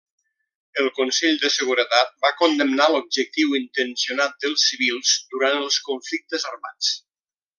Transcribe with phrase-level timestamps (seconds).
[0.83, 6.93] El Consell de Seguretat va condemnar l'objectiu intencionat dels civils durant els conflictes armats.